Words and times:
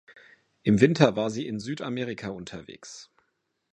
Im 0.63 0.81
Winter 0.81 1.15
war 1.15 1.29
sie 1.29 1.45
in 1.45 1.59
Südamerika 1.59 2.29
unterwegs. 2.29 3.11